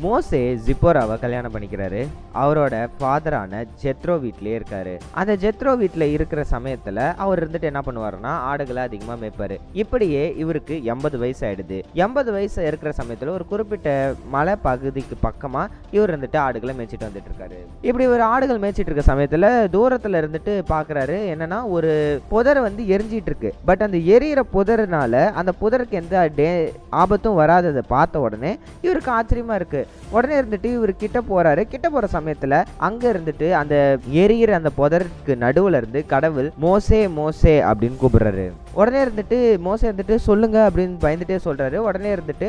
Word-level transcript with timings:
மோசே 0.00 0.60
ஜிப்போராவை 0.66 1.20
கல்யாணம் 1.20 1.52
பண்ணிக்கிறாரு. 1.52 2.06
அவரோட 2.34 2.88
ஃபாதரான 3.00 3.64
ஜெத்ரோ 3.82 4.14
வீட்லயே 4.24 4.60
இருக்காரு. 4.60 5.00
அந்த 5.10 5.36
ஜெத்ரோ 5.36 5.76
வீட்டில் 5.76 6.02
இருக்கிற 6.02 6.44
சமயத்துல 6.50 7.14
அவர் 7.16 7.50
இருந்துட்டு 7.50 7.62
என்ன 7.62 7.80
பண்ணுவாருன்னா 7.86 8.32
ஆடுகளை 8.50 8.82
அதிகமாக 8.82 9.26
மேய்ப்பாரு. 9.26 9.58
இப்படியே 9.72 10.34
இவருக்கு 10.36 10.84
எண்பது 10.84 11.18
வயசு 11.18 11.46
ஆயிடுது 11.46 11.82
எண்பது 11.92 12.32
வயசு 12.32 12.66
இருக்கிற 12.66 12.92
சமயத்துல 13.02 13.28
ஒரு 13.28 13.46
குறிப்பிட்ட 13.46 14.14
மலை 14.28 14.56
பகுதிக்கு 14.56 15.16
பக்கமா 15.28 15.66
இவர் 15.90 16.18
இருந்துட்டு 16.18 16.36
ஆடுகளை 16.36 16.74
மேய்ச்சிட்டு 16.78 17.08
வந்துட்டு 17.08 17.30
இருக்காரு. 17.32 17.58
இப்படி 17.82 18.06
ஒரு 18.06 18.22
ஆடுகள் 18.22 18.58
மேய்ச்சிட்டு 18.58 18.88
இருக்க 18.88 19.14
சமயத்துல 19.14 19.46
தூரத்துல 19.76 20.20
இருந்துட்டு 20.22 20.62
பாக்குறாரு. 20.68 21.18
என்னன்னா 21.34 21.68
ஒரு 21.68 22.22
புதரை 22.30 22.60
வந்து 22.60 22.82
எரிஞ்சிட்டு 22.84 23.28
இருக்கு. 23.30 23.54
பட் 23.64 23.82
அந்த 23.82 23.96
எரியிற 23.96 24.42
புதர்னால 24.52 25.32
அந்த 25.32 25.52
புதருக்கு 25.60 25.90
எந்த 25.90 26.30
டே 26.36 26.72
ஆபத்தும் 26.90 27.34
வராததை 27.34 27.82
பார்த்த 27.88 28.20
உடனே 28.20 28.58
இவருக்கு 28.80 29.10
ஆச்சரியமா 29.10 29.54
இருக்கு. 29.54 29.85
உடனே 30.10 30.40
இருந்துட்டு 30.40 30.64
இவர் 30.64 30.96
கிட்ட 30.96 31.20
போறாரு. 31.20 31.62
கிட்ட 31.62 31.90
போற 31.90 32.08
சமயத்துல 32.12 32.64
அங்க 32.76 33.12
இருந்துட்டு 33.12 33.50
அந்த 33.50 33.98
எரியிற 34.12 34.50
அந்த 34.50 34.70
புதருக்கு 34.78 35.26
நடுவுல 35.26 35.76
இருந்து 35.76 36.06
கடவுள் 36.06 36.52
மோசே 36.56 37.08
மோசே 37.08 37.62
அப்படின்னு 37.62 37.98
கூப்பிடுறாரு. 38.02 38.52
உடனே 38.80 38.98
இருந்துட்டு 39.04 39.36
மோசம் 39.66 39.88
இருந்துட்டு 39.88 40.16
சொல்லுங்க 40.28 40.58
அப்படின்னு 40.68 40.96
பயந்துட்டே 41.04 41.36
சொல்றாரு. 41.44 41.76
உடனே 41.88 42.08
இருந்துட்டு 42.16 42.46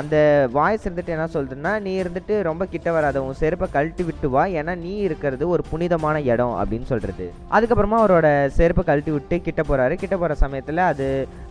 அந்த 0.00 0.16
வாய்ஸ் 0.56 0.84
இருந்துட்டு 0.86 1.14
என்ன 1.14 1.26
சொல்றதுன்னா 1.36 1.72
நீ 1.86 1.92
இருந்துட்டு 2.02 2.34
ரொம்ப 2.48 2.64
கிட்ட 2.74 2.88
வராத. 2.96 3.22
உன் 3.26 3.38
செருப்பை 3.40 3.66
கழட்டி 3.76 4.04
விட்டு 4.08 4.28
வா. 4.34 4.42
ஏன்னா 4.60 4.74
நீ 4.84 4.92
இருக்கிறது 5.06 5.44
ஒரு 5.54 5.62
புனிதமான 5.70 6.16
இடம் 6.32 6.54
அப்படின்னு 6.60 6.86
சொல்றது. 6.92 7.26
அதுக்கப்புறமா 7.56 7.98
அவரோட 8.02 8.28
செருப்பை 8.58 8.84
கழட்டி 8.90 9.14
விட்டு 9.16 9.38
கிட்ட 9.48 9.64
போறாரு. 9.70 9.96
கிட்ட 10.02 10.18
போற 10.22 10.36
சமயத்துல 10.44 10.84
அது 10.92 11.08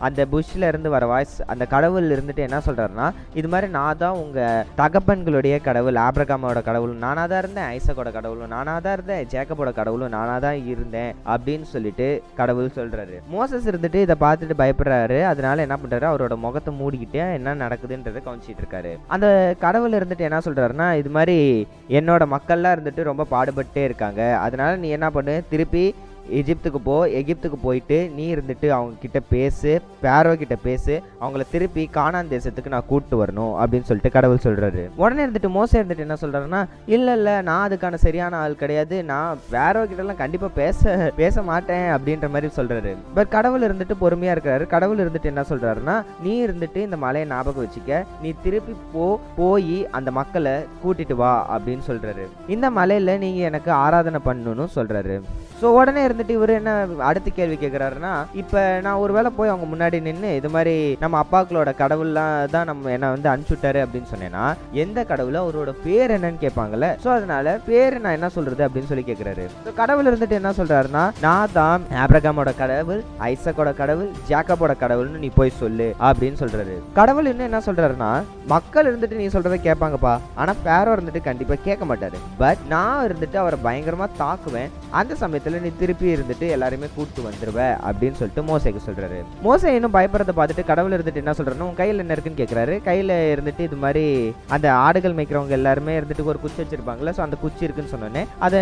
அந்த 0.08 0.26
புஷ்ல 0.32 0.70
இருந்து 0.72 0.92
வர 0.96 1.04
வாய்ஸ் 1.12 1.36
அந்த 1.54 1.66
கடவுள் 1.74 2.08
இருந்துட்டு 2.16 2.46
என்ன 2.48 2.60
சொல்றாருன்னா 2.68 3.08
இது 3.40 3.50
மாதிரி 3.54 3.70
நான் 3.76 4.00
தான் 4.04 4.18
உங்க 4.22 4.40
தகப்பன்களுடைய 4.80 5.54
கடவுள் 5.68 6.00
ஆப்ரகாமோட 6.06 6.62
கடவுளும் 6.70 7.04
நானா 7.06 7.26
தான் 7.32 7.42
இருந்தேன் 7.44 7.68
ஐசக்கோட 7.76 8.12
கடவுளும் 8.18 8.52
நானா 8.56 8.76
தான் 8.86 8.96
இருந்தேன் 8.98 9.22
ஜேக்கபோட 9.34 9.72
கடவுளும் 9.80 10.14
நானா 10.16 10.38
தான் 10.46 10.58
இருந்தேன் 10.72 11.12
அப்படின்னு 11.34 11.68
சொல்லிட்டு 11.74 12.08
கடவுள் 12.40 12.74
சொல்றாரு. 12.80 13.16
மோசஸ் 13.36 13.70
இருந்துட்டு 13.72 14.00
இதை 14.04 14.13
பார்த்துட்டு 14.20 14.54
பயப்படுறாரு. 14.58 15.22
அதனால 15.22 15.60
என்ன 15.60 15.76
பண்றாரு? 15.76 16.04
அவரோட 16.12 16.36
முகத்தை 16.36 16.74
மூடிக்கிட்டு 16.80 17.32
என்ன 17.32 17.54
நடக்குதுன்றதை 17.54 18.22
கவனிச்சிட்டு 18.26 18.62
இருக்காரு. 18.62 18.98
அந்த 19.06 19.54
கடவுள் 19.58 19.90
இருந்துட்டு 19.90 20.18
என்ன 20.18 20.38
சொல்றாருன்னா 20.38 20.94
இது 20.94 21.10
மாதிரி 21.10 21.66
என்னோட 21.88 22.36
மக்கள்லாம் 22.36 22.76
இருந்துட்டு 22.76 23.02
ரொம்ப 23.02 23.26
பாடுபட்டே 23.30 23.84
இருக்காங்க. 23.84 24.36
அதனால 24.36 24.76
நீ 24.76 24.88
என்ன 24.88 25.10
பண்ணு? 25.10 25.44
திருப்பி 25.50 25.94
எகிப்துக்கு 26.40 26.80
போ 26.84 27.06
எகிப்துக்கு 27.20 27.58
போயிட்டு 27.62 27.98
நீ 28.16 28.34
இருந்துட்டு 28.34 28.68
அவங்க 28.68 28.94
கிட்ட 29.00 29.20
பேசு 29.20 29.80
பேரோ 30.02 30.34
கிட்ட 30.34 30.56
பேசு 30.56 31.02
அவங்கள 31.20 31.42
திருப்பி 31.50 31.82
காணான் 31.94 32.32
தேசத்துக்கு 32.34 32.72
நான் 32.74 32.86
கூப்பிட்டு 32.86 33.16
வரணும் 33.22 33.52
அப்படின்னு 33.60 33.88
சொல்லிட்டு 33.88 34.14
கடவுள் 34.16 34.44
சொல்றாரு. 34.44 34.82
உடனே 34.96 35.24
இருந்துட்டு 35.24 35.48
மோசம் 35.48 35.80
இருந்துட்டு 35.80 36.06
என்ன 36.06 36.16
சொல்றாருன்னா 36.20 36.60
இல்ல 36.86 37.12
இல்ல 37.12 37.42
நான் 37.42 37.70
அதுக்கான 37.70 37.94
சரியான 37.94 38.36
ஆள் 38.36 38.56
கிடையாது. 38.56 39.04
நான் 39.04 39.38
பேரோ 39.52 39.82
கிட்ட 39.86 40.02
எல்லாம் 40.04 40.22
கண்டிப்பா 40.22 40.48
பேச 40.54 41.12
பேச 41.16 41.42
மாட்டேன் 41.42 41.88
அப்படின்ற 41.96 42.28
மாதிரி 42.28 42.50
சொல்றாரு. 42.56 42.96
பட் 43.14 43.28
கடவுள் 43.28 43.66
இருந்துட்டு 43.68 43.96
பொறுமையா 44.00 44.34
இருக்கிறாரு. 44.36 44.66
கடவுள் 44.66 45.02
இருந்துட்டு 45.06 45.32
என்ன 45.32 45.44
சொல்றாருன்னா 45.50 46.02
நீ 46.22 46.46
இருந்துட்டு 46.46 46.76
இந்த 46.76 46.96
மலையை 46.96 47.28
ஞாபகம் 47.28 47.64
வச்சுக்க. 47.64 48.04
நீ 48.22 48.32
திருப்பி 48.42 48.74
போ 48.92 49.20
போய் 49.36 49.88
அந்த 49.90 50.10
மக்களை 50.10 50.56
கூட்டிட்டு 50.84 51.14
வா 51.14 51.32
அப்படின்னு 51.56 51.84
சொல்றாரு. 51.90 52.26
இந்த 52.46 52.70
மலையில 52.70 53.18
நீங்க 53.18 53.42
எனக்கு 53.50 53.70
ஆராதனை 53.70 54.20
பண்ணணும்னு 54.26 54.66
சொல்றாரு. 54.76 55.16
ஸோ 55.64 55.68
உடனே 55.76 56.00
இருந்துட்டு 56.06 56.32
இவர் 56.36 56.50
என்ன 56.56 56.70
அடுத்த 57.08 57.28
கேள்வி 57.36 57.56
கேட்குறாருன்னா 57.60 58.10
இப்போ 58.40 58.62
நான் 58.84 59.02
ஒரு 59.02 59.12
வேளை 59.16 59.30
போய் 59.36 59.50
அவங்க 59.52 59.66
முன்னாடி 59.70 59.98
நின்று 60.06 60.30
இது 60.38 60.48
மாதிரி 60.54 60.74
நம்ம 61.02 61.14
அப்பாக்களோட 61.22 61.70
கடவுள்லாம் 61.78 62.34
தான் 62.54 62.68
நம்ம 62.70 62.90
என்னை 62.94 63.08
வந்து 63.14 63.30
அனுப்பிச்சுட்டாரு 63.30 63.80
அப்படின்னு 63.84 64.10
சொன்னேன்னா 64.10 64.42
எந்த 64.82 65.04
கடவுள் 65.10 65.38
அவரோட 65.42 65.72
பேர் 65.84 66.14
என்னன்னு 66.16 66.42
கேட்பாங்கல்ல. 66.42 66.88
ஸோ 67.04 67.08
அதனால 67.14 67.54
பேர் 67.68 67.96
நான் 68.06 68.16
என்ன 68.18 68.30
சொல்றது 68.36 68.64
அப்படின்னு 68.66 68.90
சொல்லி 68.90 69.06
கேட்குறாரு 69.06 69.46
ஸோ 69.68 69.72
கடவுள் 69.80 70.10
இருந்துட்டு 70.10 70.38
என்ன 70.40 70.52
சொல்றாருன்னா 70.58 71.04
நான் 71.24 71.54
தான் 71.56 71.86
ஆப்ரகாமோட 72.02 72.52
கடவுள் 72.60 73.00
ஐசக்கோட 73.30 73.72
கடவுள் 73.80 74.10
ஜாக்கபோட 74.32 74.76
கடவுள்னு 74.82 75.22
நீ 75.24 75.30
போய் 75.38 75.58
சொல்லு 75.62 75.88
அப்படின்னு 76.08 76.40
சொல்றாரு. 76.42 76.76
கடவுள் 77.00 77.30
இன்னும் 77.32 77.48
என்ன 77.48 77.62
சொல்றாருன்னா 77.68 78.12
மக்கள் 78.54 78.90
இருந்துட்டு 78.90 79.22
நீ 79.22 79.28
சொல்றதை 79.38 79.60
கேட்பாங்கப்பா. 79.68 80.14
ஆனா 80.42 80.54
பேரோ 80.68 80.92
இருந்துட்டு 80.96 81.26
கண்டிப்பாக 81.30 81.64
கேட்க 81.70 81.84
மாட்டாரு. 81.92 82.20
பட் 82.44 82.62
நான் 82.74 83.04
இருந்துட்டு 83.08 83.42
அவரை 83.44 83.60
பயங்கரமா 83.68 84.08
தாக்குவேன். 84.22 84.70
அந்த 85.00 85.12
சமயத்தில் 85.24 85.52
நீ 85.62 85.70
திருப்பி 85.80 86.06
இருந்துட்டு 86.14 86.46
எல்லாருமே 86.56 86.88
கூட்டு 86.96 87.22
வந்துருவ 87.26 87.60
அப்படின்னு 87.88 88.18
சொல்லிட்டு 88.20 88.44
மோசைக்கு 88.50 88.80
சொல்றாரு. 88.86 89.18
மோசை 89.46 89.72
இன்னும் 89.78 89.94
பயப்படுறத 89.96 90.34
பார்த்துட்டு 90.38 90.64
கடவுள் 90.70 90.96
இருந்துட்டு 90.96 91.22
என்ன 91.22 91.34
சொல்றாருன்னா 91.38 91.68
உன் 91.70 91.80
கையில் 91.80 92.02
என்ன 92.04 92.16
இருக்குன்னு 92.16 92.40
கேட்குறாரு 92.42 92.76
கையில 92.88 93.18
இருந்துட்டு 93.34 93.66
இது 93.68 93.76
மாதிரி 93.84 94.04
அந்த 94.56 94.66
ஆடுகள் 94.86 95.16
மேய்க்கிறவங்க 95.18 95.56
எல்லாருமே 95.58 95.96
இருந்துட்டு 96.00 96.28
ஒரு 96.32 96.40
குச்சி 96.44 96.60
வச்சிருப்பாங்கல்ல 96.62 97.14
ஸோ 97.16 97.22
அந்த 97.26 97.38
குச்சி 97.44 97.66
இருக்குன்னு 97.66 97.94
சொன்னோடனே 97.94 98.24
அதை 98.46 98.60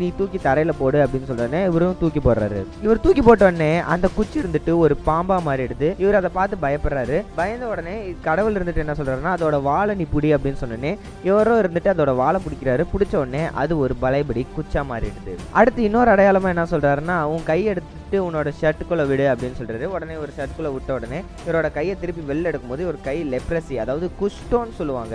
நீ 0.00 0.08
தூக்கி 0.20 0.40
தரையில 0.48 0.74
போடு 0.80 1.00
அப்படின்னு 1.04 1.30
சொன்னோடனே 1.30 1.62
இவரும் 1.70 1.98
தூக்கி 2.02 2.22
போடுறாரு. 2.26 2.60
இவர் 2.86 3.02
தூக்கி 3.06 3.22
போட்ட 3.22 3.50
உடனே 3.50 3.72
அந்த 3.94 4.06
குச்சி 4.16 4.36
இருந்துட்டு 4.42 4.72
ஒரு 4.84 4.96
பாம்பா 5.08 5.38
மாறிடுது 5.48 5.90
இவர் 6.04 6.20
அதை 6.20 6.30
பார்த்து 6.38 6.62
பயப்படுறாரு. 6.66 7.18
பயந்த 7.40 7.66
உடனே 7.72 7.94
கடவுள் 8.28 8.56
இருந்துட்டு 8.58 8.84
என்ன 8.84 8.96
சொல்றாருன்னா 8.98 9.34
அதோட 9.36 9.56
வாழை 9.68 9.94
நீ 10.00 10.06
புடி 10.14 10.30
அப்படின்னு 10.36 10.62
சொன்னோடனே 10.62 10.92
இவரும் 11.28 11.60
இருந்துட்டு 11.62 11.92
அதோட 11.94 12.14
வாழை 12.22 12.40
பிடிக்கிறாரு. 12.46 12.84
பிடிச்ச 12.92 13.14
உடனே 13.22 13.42
அது 13.62 13.72
ஒரு 13.84 13.96
பலைபடி 14.02 14.44
குச்சா 14.56 14.82
மாறிடுது. 14.90 15.34
அடுத்து 15.60 15.82
இன்னொரு 15.88 16.10
அடையாளமாக 16.24 16.54
என்ன 16.54 16.64
சொல்கிறாருன்னா 16.72 17.16
உன் 17.32 17.44
கை 17.48 17.58
எடுத்துட்டு 17.70 18.18
உன்னோட 18.26 18.48
ஷர்ட்டுக்குள்ளே 18.60 19.04
விடு 19.10 19.24
அப்படின்னு 19.32 19.58
சொல்கிறாரு 19.58 19.86
உடனே 19.94 20.14
ஒரு 20.22 20.30
ஷர்ட்டுக்குள்ளே 20.36 20.70
விட்ட 20.74 20.90
உடனே 20.98 21.18
இவரோட 21.46 21.68
கையை 21.76 21.94
திருப்பி 22.02 22.22
வெளில 22.30 22.50
எடுக்கும்போது 22.50 22.82
ஒரு 22.90 22.98
கை 23.08 23.16
லெப்ரசி 23.32 23.76
அதாவது 23.84 24.06
குஷ்டோன்னு 24.20 24.78
சொல்லுவாங்க. 24.80 25.14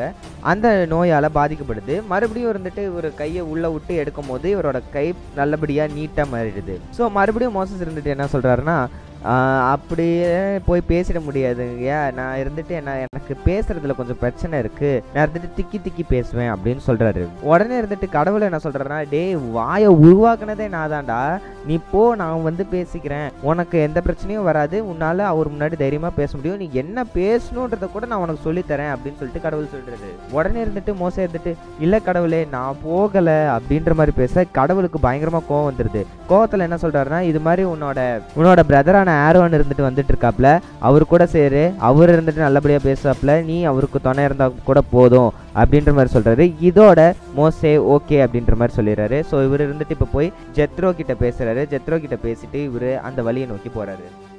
அந்த 0.51 0.67
நோயால் 0.93 1.35
பாதிக்கப்படுது. 1.39 1.95
மறுபடியும் 2.13 2.51
இருந்துட்டு 2.53 2.83
இவர் 2.91 3.09
கையை 3.21 3.43
உள்ளே 3.53 3.71
விட்டு 3.75 3.95
எடுக்கும் 4.03 4.29
போது 4.31 4.47
இவரோட 4.55 4.81
கை 4.95 5.07
நல்லபடியாக 5.39 5.95
நீட்டாக 5.97 6.33
மாறிடுது. 6.35 6.75
ஸோ 6.97 7.05
மறுபடியும் 7.19 7.57
மோசஸ் 7.59 7.85
இருந்துட்டு 7.85 8.15
என்ன 8.15 8.27
சொல்கிறாருன்னா 8.35 8.77
அப்படியே 9.23 10.59
போய் 10.65 10.81
பேசிட 10.87 11.21
முடியாதுங்கய்யா 11.29 12.13
நான் 12.13 12.37
இருந்துட்டு 12.37 12.67
என்ன 12.67 12.97
எனக்கு 12.97 13.37
பேசுறதுல 13.45 13.95
கொஞ்சம் 13.95 14.19
பிரச்சனை 14.19 14.59
இருக்கு. 14.59 15.03
நான் 15.13 15.27
இருந்துட்டு 15.27 15.59
திக்கி 15.59 15.77
திக்கி 15.77 16.03
பேசுவேன் 16.09 16.53
அப்படின்னு 16.53 16.79
சொல்றாரு. 16.87 17.27
உடனே 17.41 17.79
இருந்துட்டு 17.79 18.09
கடவுள் 18.09 18.41
என்ன 18.41 18.59
சொல்றேன்னா 18.63 19.05
டேய் 19.09 19.35
வாயை 19.35 19.89
உருவாக்குனதே 19.89 20.69
நான் 20.69 20.91
தான்டா 20.91 21.39
நீ 21.65 21.79
போ 21.91 22.15
நான் 22.15 22.43
வந்து 22.43 22.65
பேசிக்கிறேன். 22.71 23.29
உனக்கு 23.41 23.79
எந்த 23.79 24.01
பிரச்சனையும் 24.05 24.43
வராது. 24.43 24.83
உன்னால 24.83 25.17
அவர் 25.17 25.51
முன்னாடி 25.51 25.77
தைரியமா 25.77 26.09
பேச 26.09 26.35
முடியும். 26.35 26.57
நீ 26.57 26.69
என்ன 26.73 27.03
பேசணுன்றத 27.15 27.91
கூட 27.91 28.05
நான் 28.05 28.19
உனக்கு 28.19 28.41
சொல்லித் 28.43 28.71
தரேன் 28.71 28.93
அப்படின்னு 28.93 29.19
சொல்லிட்டு 29.21 29.41
கடவுள் 29.41 29.71
சொல்றது 29.71 30.09
உடனே 30.31 30.63
இருந்துட்டு 30.63 30.95
மோசம் 30.95 31.25
இருந்துட்டு 31.25 31.53
இல்ல 31.79 31.99
கடவுளே 31.99 32.47
நான் 32.51 32.75
போகல. 32.83 33.57
அப்படின்ற 33.57 33.93
மாதிரி 33.93 34.15
பேச 34.15 34.45
கடவுளுக்கு 34.51 34.99
பயங்கரமா 35.03 35.41
கோவம் 35.49 35.69
வந்துருது. 35.69 36.05
கோவத்துல 36.29 36.59
என்ன 36.59 36.75
சொல்றாருன்னா 36.75 37.21
இது 37.21 37.39
மாதிரி 37.39 37.67
உன்னோட 37.67 38.21
உன்னோட 38.37 38.59
பிரதரான 38.67 39.07
ஆரோன் 39.09 39.51
இருந்துட்டு 39.51 39.87
வந்துட்டு 39.87 40.13
இருக்காப்ல. 40.13 40.59
அவர் 40.79 41.05
கூட 41.05 41.25
சேரு. 41.25 41.73
அவர் 41.77 42.11
இருந்துட்டு 42.15 42.45
நல்லபடியா 42.45 42.79
பேசுவாப்ல. 42.83 43.43
நீ 43.43 43.63
அவருக்கு 43.63 44.01
துணை 44.01 44.23
இருந்தா 44.23 44.51
கூட 44.63 44.81
போதும் 44.81 45.31
அப்படின்ற 45.55 45.93
மாதிரி 45.93 46.13
சொல்றாரு. 46.15 46.53
இதோட 46.69 47.13
மோசே 47.35 47.77
ஓகே 47.77 48.19
அப்படின்ற 48.25 48.55
மாதிரி 48.55 48.75
சொல்லிடுறாரு. 48.79 49.23
ஸோ 49.31 49.45
இவர் 49.45 49.65
இருந்துட்டு 49.67 49.89
இப்போ 49.89 50.07
போய் 50.11 50.33
ஜெத்ரோ 50.55 50.91
கிட்ட 50.91 51.13
பேசுறாரு. 51.13 51.63
ஜெத்ரோ 51.75 51.99
கிட்ட 51.99 52.17
பேசிட்டு 52.27 52.63
இவர் 52.63 53.01
அந்த 53.01 53.21
வழியை 53.21 53.49
நோக்கி 53.49 53.71
போறாரு. 53.79 54.37